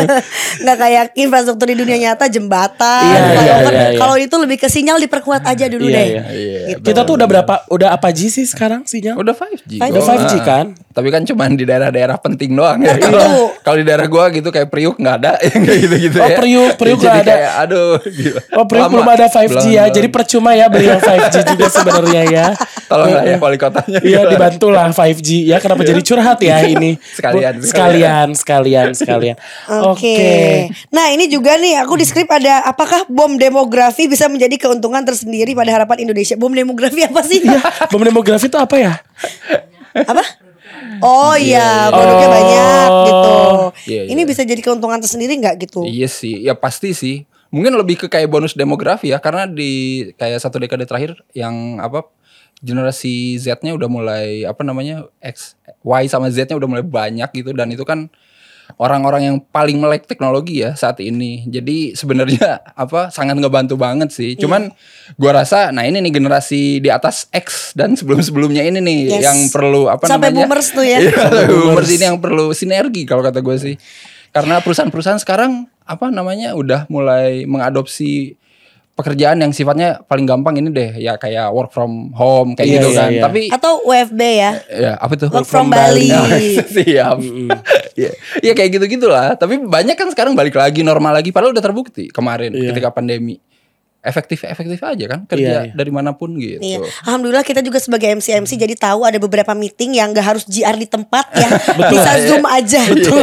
[0.62, 3.06] nggak kayak infrastruktur di dunia nyata jembatan.
[3.06, 3.98] Iya, Kalau iya, kan- iya, iya.
[3.98, 6.06] kalau itu lebih ke sinyal diperkuat aja dulu Iya, deh.
[6.06, 6.22] iya.
[6.28, 6.86] Iya, Gitu.
[6.86, 9.14] Kita tuh udah berapa Udah apa G sih sekarang sinyal?
[9.14, 9.78] Udah 5G.
[9.78, 10.10] Udah kok.
[10.10, 10.42] 5G Ah.
[10.42, 10.66] kan?
[10.90, 12.96] Tapi kan cuman di daerah-daerah penting doang ya.
[12.96, 13.14] Tentu.
[13.14, 16.36] Kalau- Kalau di daerah gua gitu kayak Priuk nggak ada yang kayak gitu-gitu Oh, ya.
[16.36, 17.34] Priuk, Priuk Jadi nggak ada.
[17.36, 17.92] kayak, aduh.
[18.02, 18.40] gila.
[18.50, 18.92] Oh Priok Lama.
[18.92, 19.94] belum ada 5G Belum, ya belum.
[19.94, 22.46] Jadi percuma ya beli yang 5G juga sebenarnya ya
[22.86, 23.98] tolong lah ya wali kotanya.
[24.00, 24.30] Iya Gila.
[24.30, 29.36] dibantu lah 5G ya kenapa jadi curhat ya ini Sekalian, Bu- sekalian sekalian sekalian
[29.84, 30.18] Oke.
[30.88, 35.52] Nah ini juga nih aku di skrip ada apakah bom demografi bisa menjadi keuntungan tersendiri
[35.52, 36.34] pada harapan Indonesia?
[36.34, 37.42] Bom demografi apa sih?
[37.86, 38.92] bom demografi itu apa ya
[39.92, 40.22] apa?
[41.00, 42.34] Oh iya, produknya Oh.
[42.34, 43.34] banyak gitu.
[43.90, 44.28] Iya, Ini iya.
[44.28, 45.84] bisa jadi keuntungan tersendiri nggak gitu?
[45.84, 47.24] Iya sih, ya pasti sih.
[47.50, 52.06] Mungkin lebih ke kayak bonus demografi ya, karena di kayak satu dekade terakhir yang apa
[52.60, 57.72] generasi Z-nya udah mulai apa namanya X, Y sama Z-nya udah mulai banyak gitu dan
[57.72, 58.12] itu kan
[58.76, 61.42] orang-orang yang paling melek teknologi ya saat ini.
[61.46, 64.36] Jadi sebenarnya apa sangat ngebantu banget sih.
[64.36, 64.70] Cuman
[65.16, 69.22] gua rasa nah ini nih generasi di atas X dan sebelum-sebelumnya ini nih Yes.
[69.24, 70.46] yang perlu apa Sampai namanya?
[70.46, 70.98] boomers tuh ya.
[71.02, 73.74] Iya, boomers ini yang perlu sinergi kalau kata gue sih.
[74.30, 78.38] Karena perusahaan-perusahaan sekarang apa namanya udah mulai mengadopsi
[79.00, 82.88] pekerjaan yang sifatnya paling gampang ini deh ya kayak work from home kayak Iya, gitu
[82.88, 83.10] iya, kan.
[83.10, 83.22] iya.
[83.24, 84.50] Tapi Atau WFB ya.
[84.68, 85.28] ya apa tuh?
[85.28, 86.12] Work from Bali.
[86.12, 86.28] Oh,
[86.76, 87.16] Siap.
[87.96, 88.10] Iya
[88.40, 89.34] ya, kayak gitu-gitulah.
[89.34, 92.70] Tapi banyak kan sekarang balik lagi normal lagi padahal udah terbukti kemarin Iya.
[92.70, 93.40] ketika pandemi.
[94.00, 95.72] Efektif efektif aja kan kerja Iya, iya.
[95.76, 96.56] dari mana pun gitu.
[96.56, 96.80] Iya.
[97.04, 100.72] Alhamdulillah kita juga sebagai MC MC jadi tahu ada beberapa meeting yang gak harus GR
[100.72, 101.48] di tempat ya.
[101.92, 102.80] Bisa Zoom aja.
[102.96, 103.20] Betul.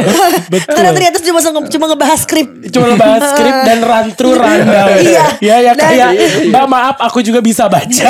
[0.70, 2.46] Karena ternyata cuma cuma ngebahas skrip.
[2.70, 5.02] Cuma bahas skrip dan run through rundown.
[5.02, 5.26] Iya.
[5.42, 6.10] Ya ya kayak
[6.46, 8.06] Mbak maaf aku juga bisa baca.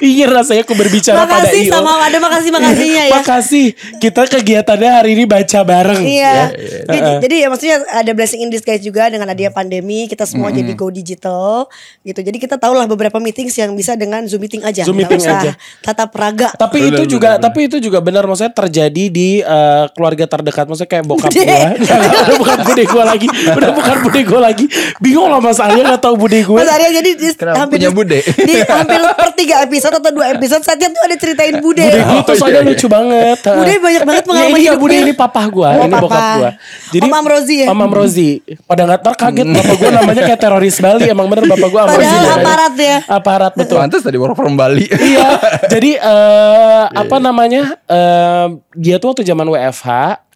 [0.00, 1.72] Ingin rasanya aku berbicara pada Makasih IO.
[1.76, 3.14] sama ada makasih makasihnya ya.
[3.20, 3.66] Makasih.
[4.00, 6.02] Kita kegiatannya hari ini baca bareng.
[6.02, 6.50] Iya.
[6.88, 10.72] Jadi, jadi ya maksudnya ada blessing in disguise juga dengan adanya pandemi kita semua jadi
[10.72, 11.66] go digital
[12.00, 12.20] gitu.
[12.20, 14.82] Jadi kita tahu lah beberapa meetings yang bisa dengan Zoom meeting aja.
[14.82, 15.52] Zoom Nggak meeting usah aja.
[15.80, 16.48] Tatap raga.
[16.52, 17.42] Tapi Bener, itu bener, juga bener.
[17.42, 21.42] tapi itu juga benar maksudnya terjadi di eh, keluarga terdekat maksudnya kayak bokap gue.
[21.42, 23.26] Udah bukan bude gue lagi.
[23.48, 24.64] Udah bukan bude gue lagi.
[24.98, 26.54] Bingung lah Mas Arya gak tahu bude gue.
[26.54, 28.18] Mas Arya jadi di, Kenapa hampir punya bude?
[28.22, 31.80] di hampir per tiga episode atau dua episode saja tuh ada ceritain bude.
[31.80, 32.76] Bude gue tuh Oh, soalnya iya, iya.
[32.76, 33.38] lucu banget.
[33.42, 34.78] Bude banyak banget Ya, pengalaman ini ya hidupnya.
[34.78, 36.02] bude ini papa gue, Oh, ini papa.
[36.04, 36.50] bokap gue.
[36.98, 37.66] Om Am Rozi ya?
[37.68, 38.30] Om Am Rozi.
[38.62, 41.08] Pada nggak ntar kaget bapak gue namanya kayak teroris Bali.
[41.08, 41.80] Emang bener bapak gue.
[41.80, 42.36] Padahal namanya.
[42.36, 42.96] aparat ya.
[43.08, 43.76] Aparat betul.
[43.80, 44.84] Pantes tadi work from Bali.
[44.84, 45.40] iya.
[45.72, 47.80] Jadi eh apa namanya?
[47.88, 49.88] eh, dia tuh waktu zaman WFH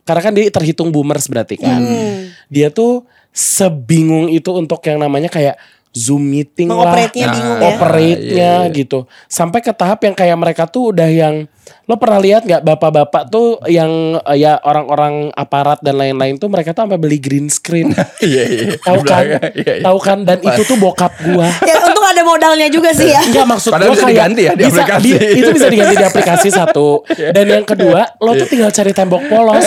[0.02, 1.78] karena kan dia terhitung boomers berarti kan.
[1.78, 2.32] Hmm.
[2.48, 5.56] Dia tuh sebingung itu untuk yang namanya kayak
[5.92, 6.88] Zoom meeting lah.
[6.88, 7.68] Mengoperate-nya bingung ya.
[7.68, 8.72] Operate-nya Iya, iya.
[8.72, 9.04] gitu.
[9.28, 11.44] Sampai ke tahap yang kayak mereka tuh udah yang
[11.82, 16.70] lo pernah lihat nggak bapak-bapak tuh yang eh, ya orang-orang aparat dan lain-lain tuh mereka
[16.70, 17.90] tuh sampai beli green screen.
[18.22, 18.64] Iya iya.
[18.78, 19.24] Tahu Di kan?
[19.26, 19.82] iya, iya.
[19.82, 21.50] Tahu kan dan itu tuh bokap gua.
[21.68, 23.18] Ya untung ada modalnya juga sih ya.
[23.20, 25.08] Enggak maksud Padahal gua bisa kayak diganti ya di bisa- aplikasi.
[25.10, 26.88] di- itu bisa diganti di aplikasi satu.
[27.08, 29.66] Dan yang kedua, lo tuh tinggal cari tembok polos.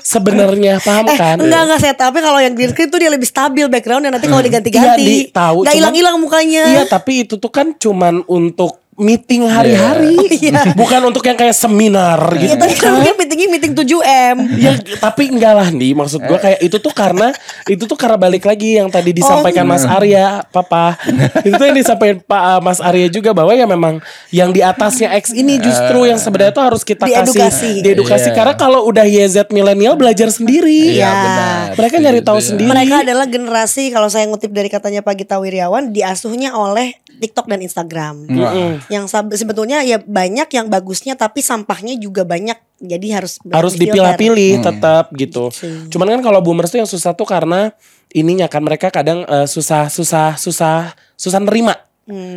[0.00, 1.36] Sebenarnya paham kan?
[1.36, 4.26] Enggak enggak saya tapi kalau yang green screen tuh dia lebih stabil background dan nanti
[4.26, 6.64] kalau Iya, diganti-ganti di- tahu, nggak cuman- hilang-hilang mukanya.
[6.70, 10.14] Iya, tapi itu tuh kan cuman untuk meeting hari-hari.
[10.34, 10.74] Iya.
[10.74, 12.52] Bukan untuk yang kayak seminar gitu.
[12.52, 14.36] Iya tadi kan mungkin meetingnya meeting 7M.
[14.58, 17.30] Ya, tapi enggak lah nih maksud gua kayak itu tuh karena
[17.64, 20.98] itu tuh karena balik lagi yang tadi disampaikan Mas Arya, Papa.
[21.40, 25.16] itu tuh yang disampaikan Pak uh, Mas Arya juga bahwa ya memang yang di atasnya
[25.16, 27.38] X ini justru yang sebenarnya tuh harus kita Diedukasi.
[27.40, 28.36] kasih diedukasi Iya.
[28.36, 30.92] karena kalau udah YZ milenial belajar sendiri.
[30.92, 31.10] Iya Iya.
[31.14, 31.64] benar.
[31.78, 32.44] Mereka nyari tahu ya.
[32.44, 32.68] sendiri.
[32.68, 37.62] Mereka adalah generasi kalau saya ngutip dari katanya Pak Gita Wiryawan diasuhnya oleh TikTok dan
[37.62, 38.26] Instagram.
[38.26, 38.83] Mm-mm.
[38.88, 39.04] Yang
[39.36, 42.56] sebetulnya ya banyak yang bagusnya tapi sampahnya juga banyak.
[42.80, 45.52] Jadi harus harus dipilah-pilih tetap gitu.
[45.52, 45.92] Gitu.
[45.92, 47.70] Cuman kan kalau boomers tuh yang susah tuh karena
[48.10, 51.83] ininya kan mereka kadang eh, susah susah susah susah nerima.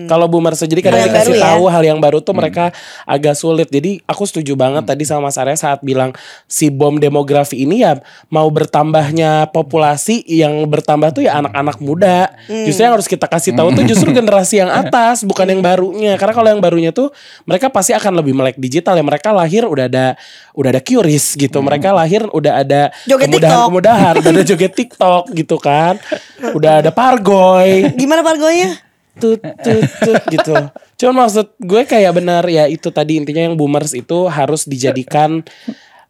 [0.08, 1.04] Kalau boomers jadi kadang Hmm.
[1.04, 1.44] Hal yang dikasih baru ya.
[1.44, 2.66] tahu hal yang baru tuh mereka
[3.04, 3.68] agak sulit.
[3.68, 6.16] Jadi aku setuju banget tadi sama Mas Arya saat bilang
[6.48, 8.00] si bom demografi ini ya
[8.32, 12.32] mau bertambahnya populasi yang bertambah tuh ya anak-anak muda.
[12.48, 12.64] Hmm.
[12.64, 16.16] Justru yang harus kita kasih tahu tuh justru generasi yang atas bukan yang barunya.
[16.16, 17.12] Karena kalau yang barunya tuh
[17.44, 19.04] mereka pasti akan lebih melek digital ya.
[19.04, 20.16] Mereka lahir udah ada
[20.56, 21.60] udah ada curious gitu.
[21.60, 26.00] Mereka lahir udah ada kemudahan-kemudahan, udah ada joget TikTok gitu kan.
[26.58, 28.87] Udah ada pargoy Gimana Pargonya?
[29.18, 30.54] Tut tut tut gitu.
[30.98, 35.46] Cuman maksud gue kayak benar ya itu tadi intinya yang boomers itu harus dijadikan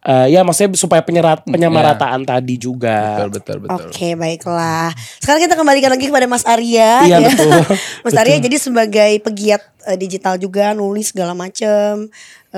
[0.07, 3.27] eh, ya maksudnya supaya penyerat penyamarataan tadi juga.
[3.27, 3.87] Betul betul betul.
[3.91, 4.95] Oke baiklah.
[5.19, 7.03] Sekarang kita kembalikan lagi kepada Mas Arya.
[7.03, 7.27] Iya, ya.
[7.27, 7.51] betul.
[8.07, 12.07] Mas Arya jadi sebagai pegiat eh, digital juga nulis segala macam.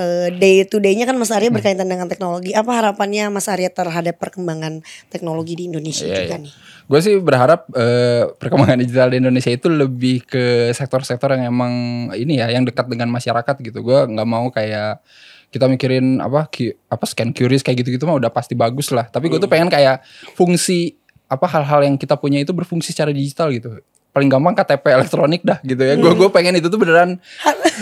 [0.00, 1.36] Eh, day to day-nya kan Mas Hmm.
[1.36, 2.56] Arya berkaitan dengan teknologi.
[2.56, 4.80] Apa harapannya Mas Arya terhadap perkembangan
[5.12, 6.44] teknologi di Indonesia Iya, juga iya.
[6.48, 6.52] nih?
[6.88, 11.72] Gue sih berharap eh, perkembangan digital di Indonesia itu lebih ke sektor-sektor yang emang
[12.16, 13.84] ini ya, yang dekat dengan masyarakat gitu.
[13.84, 15.04] Gue nggak mau kayak
[15.52, 16.48] kita mikirin apa
[16.88, 19.04] apa scan curious kayak gitu-gitu mah udah pasti bagus lah.
[19.04, 20.00] Tapi gue tuh pengen kayak
[20.32, 20.96] fungsi
[21.30, 23.84] apa hal-hal yang kita punya itu berfungsi secara digital gitu.
[24.10, 25.94] Paling gampang KTP elektronik dah gitu ya.
[25.94, 27.22] Gue gue pengen itu tuh beneran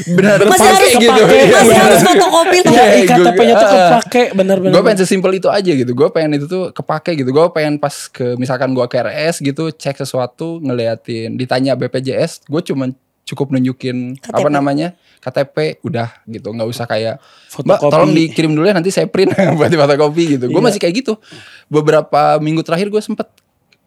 [0.06, 1.22] beneran Masih harus kepake gitu.
[1.24, 1.82] Iya, Masih beneran.
[1.82, 2.72] harus fotokopi tuh.
[2.72, 4.72] Ya, IKTP-nya tuh kepake bener-bener.
[4.72, 5.92] Gue pengen sesimpel itu aja gitu.
[5.92, 7.30] Gue pengen itu tuh kepake gitu.
[7.30, 12.60] Gue pengen pas ke misalkan gue ke RS gitu cek sesuatu ngeliatin, ditanya BPJS, gue
[12.62, 12.92] cuman
[13.24, 14.32] cukup nunjukin KTP.
[14.34, 14.88] apa namanya
[15.18, 17.20] KTP udah gitu nggak usah kayak
[17.60, 17.92] mbak Fotokopi.
[17.92, 20.64] tolong dikirim dulu ya nanti saya print buat di fotokopi gitu gue Iya.
[20.64, 21.20] masih kayak gitu
[21.68, 23.28] beberapa minggu terakhir gue sempet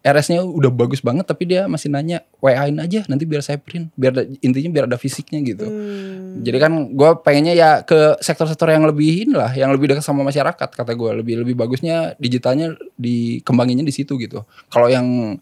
[0.02, 4.10] RS-nya udah bagus banget tapi dia masih nanya WA-in aja nanti biar saya print biar
[4.10, 6.42] ada- intinya biar ada fisiknya gitu Hmm.
[6.42, 10.68] jadi kan gue pengennya ya ke sektor-sektor yang lebih inilah, yang lebih dekat sama masyarakat
[10.72, 11.10] kata gue.
[11.20, 14.40] Lebih lebih bagusnya digitalnya dikembanginnya di situ gitu.
[14.68, 15.36] Kalau yang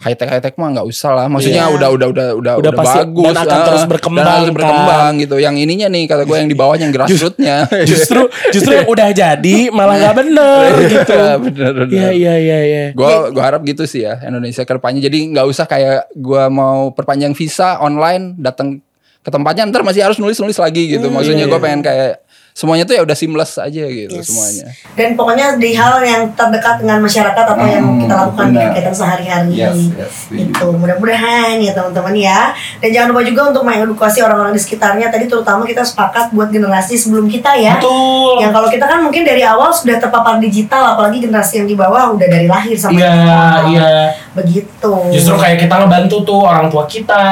[0.00, 1.26] high tech high tech mah nggak usah lah.
[1.28, 1.76] Maksudnya Iya.
[1.76, 4.46] udah udah udah udah Udah udah, pasti bagus dan akan ah, terus berkembang, dan harus
[4.46, 4.56] kan.
[4.56, 5.36] berkembang gitu.
[5.36, 7.56] Yang ininya nih kata gue yang di bawahnya yang grassrootsnya.
[7.90, 11.12] Justru justru yang udah jadi malah nggak bener gitu.
[11.14, 11.92] Iya, bener, bener.
[11.92, 12.84] Iya iya iya iya.
[12.96, 15.04] Gue gue harap gitu sih ya Indonesia ke depannya.
[15.04, 18.80] Jadi nggak usah kayak gue mau perpanjang visa online datang
[19.20, 21.12] ke tempatnya ntar masih harus nulis nulis lagi gitu.
[21.12, 24.26] Maksudnya gue pengen kayak semuanya tuh ya udah seamless aja gitu Yes.
[24.26, 24.66] semuanya.
[24.92, 28.68] Dan pokoknya di hal yang terdekat dengan masyarakat atau yang Hmm, kita lakukan di benar.
[28.70, 29.52] kegiatan sehari-hari.
[29.54, 30.14] Yes, yes.
[30.30, 32.40] Itu mudah-mudahan ya teman-teman ya.
[32.78, 35.06] Dan jangan lupa juga untuk mengedukasi orang-orang di sekitarnya.
[35.08, 37.78] Tadi terutama kita sepakat buat generasi sebelum kita ya.
[37.78, 38.40] Betul.
[38.40, 42.12] Yang kalau kita kan mungkin dari awal sudah terpapar digital, apalagi generasi yang di bawah
[42.12, 43.64] udah dari lahir sampai Iya sekarang.
[43.70, 43.90] iya.
[44.30, 44.92] Begitu.
[45.10, 47.24] Justru kayak kita ngebantu tuh orang tua kita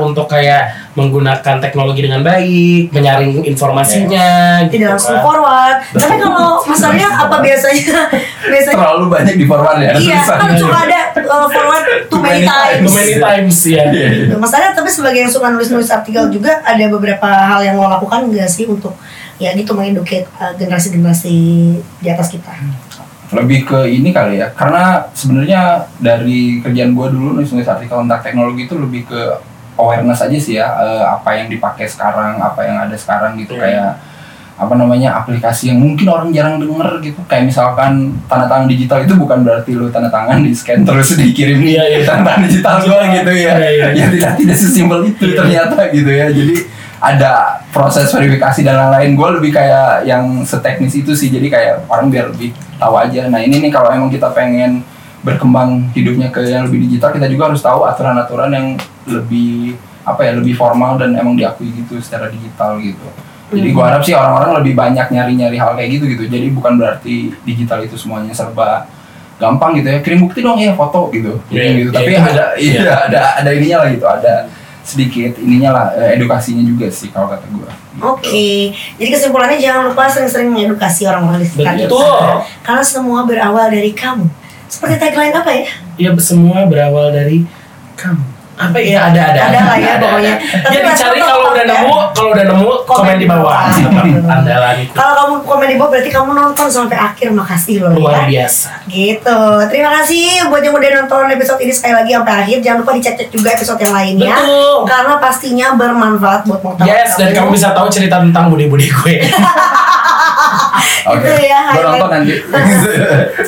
[0.00, 4.64] untuk kayak menggunakan teknologi dengan baik, menyaring informasinya.
[4.66, 5.24] gitu tidak langsung kan.
[5.28, 5.76] forward.
[5.92, 8.00] Tapi kalau Mas Arya apa biasanya
[8.52, 9.92] biasanya Terlalu banyak di forward ya.
[9.94, 10.62] Iya, kan tulisannya.
[10.64, 12.84] suka ada uh, forward too many many times.
[12.88, 13.84] Too many times ya.
[14.40, 18.32] Mas Arya tapi sebagai yang suka nulis-nulis artikel juga ada beberapa hal yang lo lakukan
[18.32, 18.96] enggak sih untuk
[19.38, 21.36] ya gitu mengeduket uh, generasi-generasi
[22.00, 22.87] di atas kita.
[23.28, 25.60] Lebih ke ini kali ya karena sebenarnya
[25.98, 29.20] dari kerjaan gue dulu nulis nulis artikel tentang teknologi itu lebih ke
[29.76, 33.62] awareness aja sih ya eh, apa yang dipakai sekarang apa yang ada sekarang gitu Hmm.
[33.62, 33.90] kayak
[34.58, 39.14] apa namanya aplikasi yang mungkin orang jarang denger gitu kayak misalkan tanda tangan digital itu
[39.14, 41.98] bukan berarti lu tanda tangan di scan terus dikirim Iya, iya.
[42.02, 43.86] tanda tangan digital gua gitu ya iya, iya.
[43.94, 45.36] ya tidak tidak sesimpel itu Iya.
[45.38, 46.56] ternyata gitu ya jadi
[46.98, 49.14] ada proses verifikasi dan lain-lain.
[49.14, 51.30] Gue lebih kayak yang seteknis itu sih.
[51.30, 53.30] Jadi kayak orang biar lebih tahu aja.
[53.30, 54.82] Nah ini nih kalau emang kita pengen
[55.22, 58.66] berkembang hidupnya ke yang lebih digital kita juga harus tahu aturan-aturan yang
[59.06, 59.74] lebih
[60.06, 63.06] apa ya lebih formal dan emang diakui gitu secara digital gitu.
[63.48, 66.24] Jadi gue harap sih orang-orang lebih banyak nyari-nyari hal kayak gitu gitu.
[66.28, 68.84] Jadi bukan berarti digital itu semuanya serba
[69.40, 69.98] gampang gitu ya.
[70.04, 71.40] Kirim bukti dong ya foto gitu.
[71.48, 71.90] Kirim gitu.
[71.92, 72.80] iya, tapi itu ada iya.
[72.84, 72.94] iya.
[73.08, 74.04] ada ada ininya lah gitu.
[74.04, 74.32] Ada
[74.88, 80.06] sedikit ininya lah eh, edukasinya juga sih kalau kata gue Oke, jadi kesimpulannya jangan lupa
[80.06, 81.90] sering-sering mengedukasi orang-orang di sekitar kita.
[81.90, 82.46] Betul.
[82.62, 84.22] Karena semua berawal dari kamu.
[84.70, 85.66] Seperti tagline apa ya?
[85.98, 87.42] Ya semua berawal dari
[87.98, 88.22] kamu.
[88.54, 89.40] Apa ya ada ada.
[89.50, 90.34] Ada lah ya pokoknya.
[90.66, 91.70] Tapi Jadi respon cari kalau tetap udah ya.
[91.74, 91.96] nemu,
[92.28, 93.60] kalau udah nemu komen di bawah.
[94.36, 97.32] Andalan itu Kalau kamu komen di bawah berarti kamu nonton sampai akhir.
[97.32, 98.44] Makasih loh luar ya.
[98.44, 98.84] biasa.
[98.84, 99.40] Gitu.
[99.72, 102.56] Terima kasih buat yang udah nonton episode ini sekali lagi sampai akhir.
[102.60, 104.34] Jangan lupa dicek-cek juga episode yang lainnya.
[104.36, 104.76] Betul.
[104.84, 109.16] Karena pastinya bermanfaat buat mengetahui Yes, dan kamu bisa tahu cerita tentang budi-budi gue.
[111.10, 112.34] oke Itu ya, nonton nanti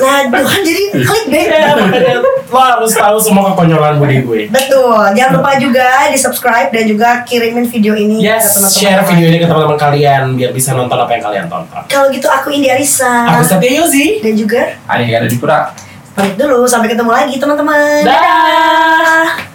[0.00, 1.44] Nah, Tuhan jadi klik deh.
[1.46, 1.76] Ya,
[2.18, 4.40] lo harus tahu semua kekonyolan budi gue.
[4.48, 5.14] Betul.
[5.14, 8.74] Jangan lupa juga di subscribe dan juga kirimin video ini Yes, ke teman-teman.
[8.74, 11.82] share yang video ini ke teman-teman kalian biar bisa nonton apa yang kalian tonton.
[11.86, 14.18] Kalau gitu aku Indi Arisa Aku Satya Yozi.
[14.20, 15.70] dan juga ada yang ada di pura
[16.10, 18.02] pamit dulu sampai ketemu lagi teman-teman.
[18.02, 19.49] Dadah.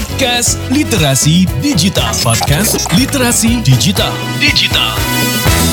[0.00, 2.08] Podcast Literasi Digital.
[2.24, 4.08] Podcast Literasi Digital.
[4.40, 5.69] Digital.